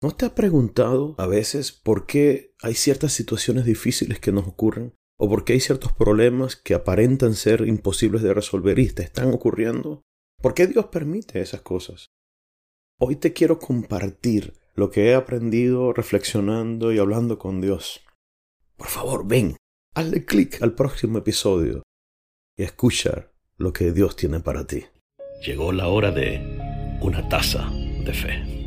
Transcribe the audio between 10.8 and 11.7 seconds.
permite esas